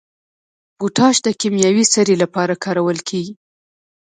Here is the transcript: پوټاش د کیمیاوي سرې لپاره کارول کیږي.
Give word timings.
پوټاش 0.77 1.15
د 1.23 1.27
کیمیاوي 1.41 1.85
سرې 1.93 2.15
لپاره 2.23 2.53
کارول 2.63 2.97
کیږي. 3.09 3.33